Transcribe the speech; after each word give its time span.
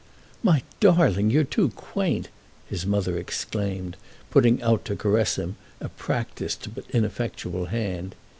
"My 0.41 0.63
darling, 0.79 1.29
you're 1.29 1.43
too 1.43 1.69
quaint!" 1.75 2.29
his 2.67 2.87
mother 2.87 3.19
exclaimed, 3.19 3.97
putting 4.31 4.59
out 4.63 4.83
to 4.85 4.95
caress 4.95 5.35
him 5.35 5.57
a 5.79 5.89
practised 5.89 6.73
but 6.73 6.85
ineffectual 6.89 7.65
hand. 7.65 8.15